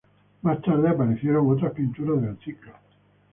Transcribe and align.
Más 0.41 0.59
tarde 0.63 0.89
aparecieron 0.89 1.47
otras 1.51 1.73
pinturas 1.73 2.23
del 2.23 2.35
ciclo. 2.39 2.71